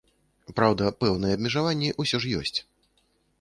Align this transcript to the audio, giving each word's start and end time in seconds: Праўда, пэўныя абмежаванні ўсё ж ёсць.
Праўда, 0.59 0.87
пэўныя 1.01 1.37
абмежаванні 1.39 1.93
ўсё 2.05 2.21
ж 2.25 2.33
ёсць. 2.41 2.59